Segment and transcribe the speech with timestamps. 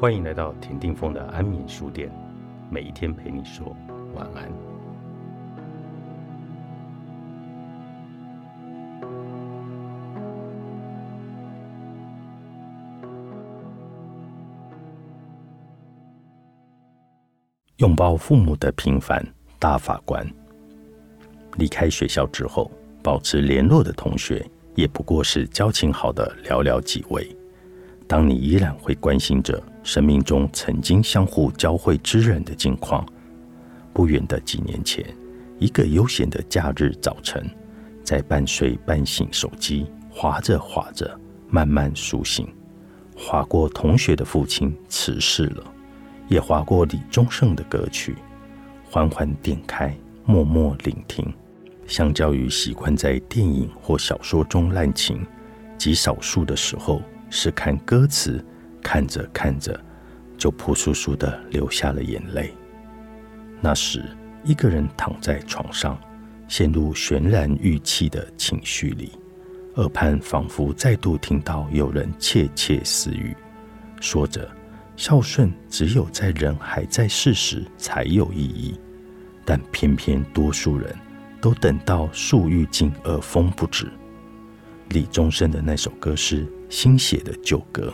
[0.00, 2.10] 欢迎来到田定峰的安眠书店，
[2.70, 3.76] 每一天陪你说
[4.14, 4.50] 晚安。
[17.76, 19.22] 拥抱父母的平凡
[19.58, 20.26] 大法官。
[21.58, 22.70] 离开学校之后，
[23.02, 24.42] 保持联络的同学
[24.74, 27.36] 也不过是交情好的寥寥几位。
[28.10, 33.06] 当你依然会关心着生命中曾经相互交汇之人的近况，
[33.92, 35.06] 不远的几年前，
[35.60, 37.48] 一个悠闲的假日早晨，
[38.02, 41.08] 在半睡半醒手机划着划着，
[41.48, 42.52] 慢慢苏醒，
[43.16, 45.62] 划过同学的父亲辞世了，
[46.26, 48.16] 也划过李宗盛的歌曲，
[48.90, 51.32] 缓缓点开，默默聆听。
[51.86, 55.24] 相较于习惯在电影或小说中滥情，
[55.78, 57.00] 极少数的时候
[57.30, 58.44] 是看歌词，
[58.82, 59.80] 看着看着
[60.36, 62.52] 就扑簌簌的流下了眼泪。
[63.60, 64.04] 那时，
[64.44, 65.98] 一个人躺在床上，
[66.48, 69.12] 陷入悬然欲泣的情绪里，
[69.76, 73.34] 耳畔仿佛再度听到有人窃窃私语，
[74.00, 74.46] 说着
[74.96, 78.78] 孝顺只有在人还在世时才有意义，
[79.44, 80.94] 但偏偏多数人。
[81.42, 83.90] 都等到树欲静而风不止。
[84.90, 87.92] 李宗盛的那首歌是新写的旧歌，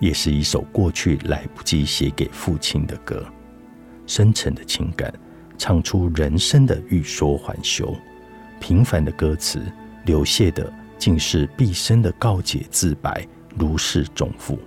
[0.00, 3.24] 也是一首过去来不及写给父亲的歌。
[4.06, 5.14] 深沉的情感，
[5.56, 7.94] 唱出人生的欲说还休。
[8.58, 9.62] 平凡的歌词，
[10.06, 13.24] 流泻的竟是毕生的告解自白，
[13.56, 14.58] 如释重负，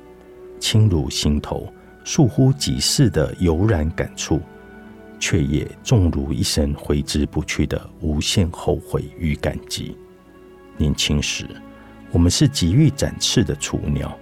[0.59, 1.67] 轻如心头，
[2.05, 4.39] 倏忽即逝的悠然感触。
[5.19, 9.95] 却也重如一生挥之不去的无限后悔与感激。
[10.75, 11.47] 年轻时，
[12.13, 14.15] 我们是急欲展翅的雏鸟，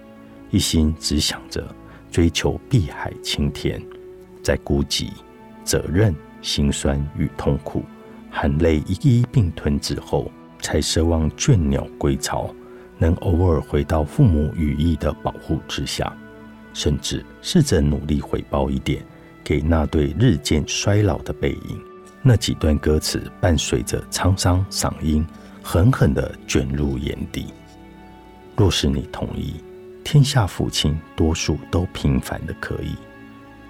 [0.50, 1.62] 一心只想着
[2.10, 3.80] 追求碧海青天，
[4.42, 5.10] 在孤寂、
[5.62, 7.84] 责任、心酸与痛苦、
[8.30, 12.48] 含泪一一并吞之后，才奢望倦鸟归巢，
[12.96, 16.10] 能偶尔回到父母羽翼的保护之下，
[16.72, 19.04] 甚至试着努力回报一点。
[19.44, 21.78] 给那对日渐衰老的背影，
[22.22, 25.26] 那几段歌词伴随着沧桑嗓音，
[25.62, 27.46] 狠狠地卷入眼底。
[28.56, 29.54] 若是你同意，
[30.04, 32.94] 天下父亲多数都平凡的可以，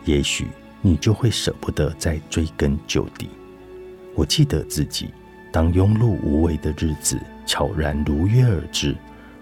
[0.04, 0.48] 也许
[0.80, 3.28] 你就会舍不得再追根究底。
[4.14, 5.08] 我记得自己，
[5.52, 8.96] 当庸碌无为的日子悄然如约而至，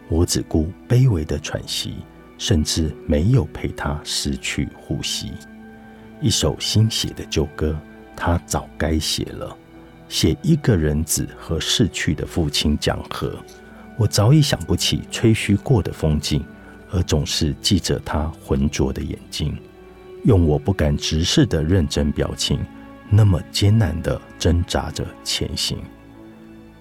[0.08, 1.96] 我只顾卑微的喘息，
[2.36, 5.32] 甚至没有陪他失去呼吸。
[6.20, 7.76] 一首新写的旧歌，
[8.14, 9.56] 他早该写了，
[10.08, 13.34] 写一个人子和逝去的父亲讲和。
[14.00, 16.43] 我早已想不起吹嘘过的风景，
[16.91, 19.55] 而总是记着他浑浊的眼睛，
[20.25, 22.59] 用我不敢直视的认真表情，
[23.11, 25.77] 那么艰难地挣扎着前行。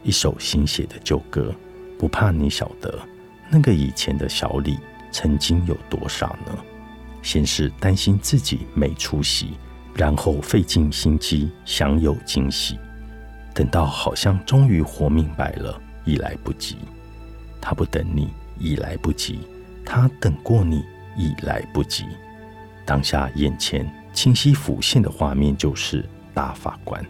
[0.01, 1.53] 一首新写的旧歌，
[1.97, 2.97] 不怕你晓得，
[3.49, 4.77] 那个以前的小李
[5.11, 6.57] 曾经有多傻呢？
[7.21, 9.57] 先是担心自己没出息，
[9.93, 12.79] 然后费尽心机想有惊喜，
[13.53, 16.77] 等到好像终于活明白了，已来不及。
[17.61, 19.39] 他不等你，已来不及；
[19.85, 20.83] 他等过你，
[21.15, 22.05] 已来不及。
[22.85, 26.03] 当下眼前清晰浮现的画面就是
[26.33, 27.05] 大法官。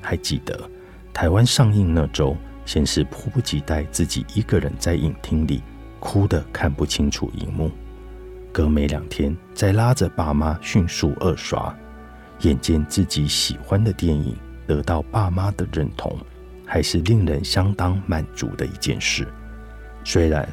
[0.00, 0.68] 还记得
[1.12, 5.62] 台湾上映那周，先是迫不及待自己一个人在影厅里
[6.00, 7.70] 哭得看不清楚荧幕。
[8.52, 11.76] 隔没两天，再拉着爸妈迅速二刷，
[12.40, 16.18] 眼见自己喜欢的电影得到爸妈的认同，
[16.64, 19.28] 还是令人相当满足的一件事。
[20.06, 20.48] 虽然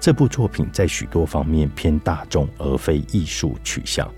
[0.00, 4.12] 这部作品在许多方面偏大众而非艺术取向，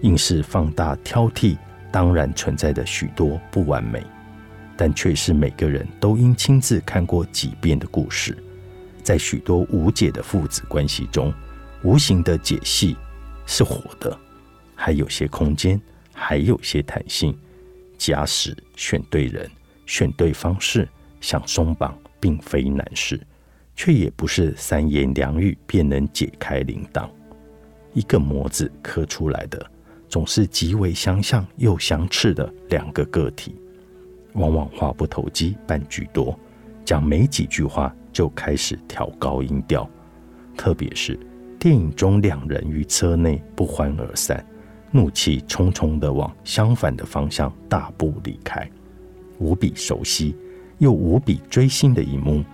[0.00, 1.58] 硬是放大挑剔
[1.92, 4.02] 当然存在的许多不完美，
[4.78, 8.34] 但却是每个人都应亲自看过几遍的故事。
[9.02, 11.30] 在许多无解的父子关系中。
[11.82, 12.94] 无形的解析
[13.46, 14.14] 是活的，
[14.74, 15.80] 还有些空间，
[16.12, 17.34] 还有些弹性。
[17.96, 19.50] 假使选对人，
[19.86, 20.86] 选对方式，
[21.22, 23.18] 想松绑并非难事，
[23.82, 27.08] 却也不是三言两语便能解开铃铛。
[27.94, 29.70] 一个模子刻出来的，
[30.06, 33.54] 总是极为相像又相斥的两个个体，
[34.34, 36.38] 往往话不投机半句多，
[36.84, 39.88] 讲没几句话就开始调高音调，
[40.58, 41.18] 特别是。
[41.58, 44.44] 电影中，两人于车内不欢而散，
[44.90, 48.70] 怒气冲冲地往相反的方向大步离开。
[49.38, 50.36] 无比熟悉
[50.76, 52.44] 又无比追星的一幕，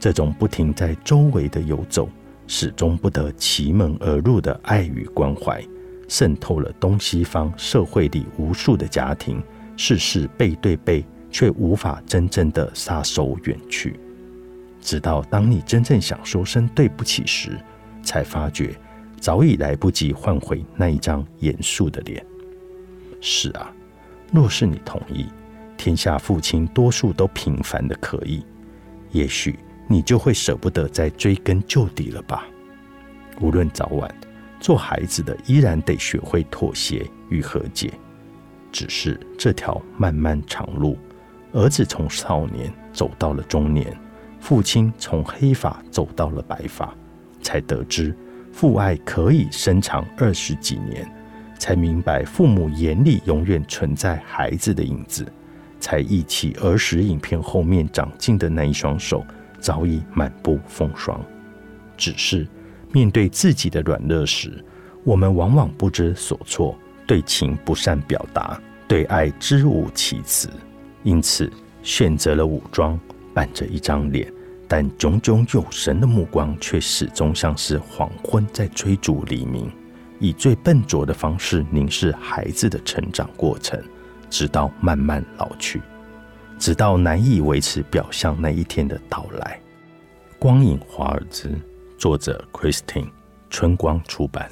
[0.00, 2.08] 这种不停在周围的游走，
[2.46, 5.62] 始终不得其门而入的爱与关怀，
[6.08, 9.42] 渗透了东西方社会里无数的家庭，
[9.76, 14.00] 事事背对背，却无法真正的撒手远去。
[14.80, 17.60] 直到当你真正想说声对不起时，
[18.02, 18.74] 才发觉
[19.20, 22.24] 早已来不及换回那一张严肃的脸。
[23.20, 23.70] 是啊，
[24.32, 25.26] 若是你同意，
[25.76, 28.42] 天下父亲多数都平凡的可以，
[29.12, 29.58] 也许
[29.92, 32.46] 你就会舍不得再追根究底了吧。
[33.40, 34.08] 无论早晚，
[34.60, 37.92] 做孩子的依然得学会妥协与和解。
[38.70, 40.96] 只是这条漫漫长路，
[41.50, 43.92] 儿子从少年走到了中年。
[44.38, 46.94] 父亲从黑发走到了白发，
[47.42, 48.16] 才得知
[48.52, 51.04] 父爱可以伸长二十几年；
[51.58, 55.24] 才明白父母眼里永远存在孩子的影子；
[55.80, 59.26] 才忆起儿时影片后面长进的那一双手
[59.60, 61.20] 早已满布风霜。
[61.96, 62.46] 只是
[62.92, 64.64] 面对自己的软弱时，
[65.04, 66.76] 我们往往不知所措，
[67.06, 70.48] 对情不善表达，对爱知无其词，
[71.02, 71.50] 因此
[71.82, 72.98] 选择了武装。
[73.32, 74.30] 板着一张脸，
[74.66, 79.70] 但炯炯有神的目光却始终像是黄昏在追逐黎明，
[80.18, 83.80] 以最笨拙的方式凝视孩子的成长过程，
[84.28, 85.80] 直到慢慢老去，
[86.60, 89.58] 直到难以维持表象那一天的到来。
[90.38, 91.50] 光影华尔兹，
[91.96, 93.10] 作者 Christine，
[93.48, 94.50] 春光出版。